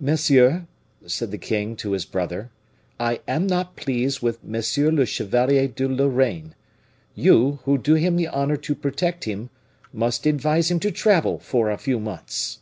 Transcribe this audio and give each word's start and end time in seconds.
"Monsieur," 0.00 0.66
said 1.04 1.30
the 1.30 1.36
king 1.36 1.76
to 1.76 1.90
his 1.92 2.06
brother, 2.06 2.48
"I 2.98 3.20
am 3.28 3.46
not 3.46 3.76
pleased 3.76 4.22
with 4.22 4.38
M. 4.42 4.96
le 4.96 5.04
Chevalier 5.04 5.68
de 5.68 5.86
Lorraine. 5.86 6.54
You, 7.14 7.58
who 7.66 7.76
do 7.76 7.92
him 7.92 8.16
the 8.16 8.28
honor 8.28 8.56
to 8.56 8.74
protect 8.74 9.24
him, 9.24 9.50
must 9.92 10.24
advise 10.24 10.70
him 10.70 10.80
to 10.80 10.90
travel 10.90 11.38
for 11.38 11.70
a 11.70 11.76
few 11.76 12.00
months." 12.00 12.60